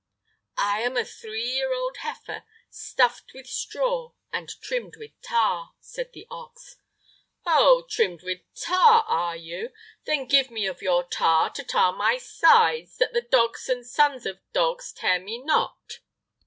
"I 0.57 0.81
am 0.81 0.97
a 0.97 1.05
three 1.05 1.43
year 1.47 1.75
old 1.75 1.97
heifer, 1.97 2.43
stuffed 2.71 3.33
with 3.35 3.45
straw 3.45 4.13
and 4.33 4.49
trimmed 4.61 4.95
with 4.97 5.11
tar," 5.21 5.75
said 5.79 6.11
the 6.13 6.25
ox. 6.31 6.77
"Oh, 7.45 7.85
trimmed 7.87 8.23
with 8.23 8.39
tar, 8.55 9.03
are 9.03 9.35
you? 9.37 9.69
Then 10.05 10.25
give 10.25 10.49
me 10.49 10.65
of 10.65 10.81
your 10.81 11.03
tar 11.03 11.51
to 11.51 11.63
tar 11.63 11.93
my 11.93 12.17
sides, 12.17 12.97
that 12.97 13.13
the 13.13 13.21
dogs 13.21 13.69
and 13.69 13.81
the 13.81 13.89
sons 13.89 14.25
of 14.25 14.39
dogs 14.53 14.91
tear 14.91 15.19
me 15.19 15.37
not!" 15.37 15.99